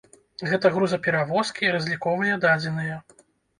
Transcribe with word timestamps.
Гэта 0.51 0.71
грузаперавозкі, 0.77 1.71
разліковыя 1.77 2.41
дадзеныя. 2.49 3.01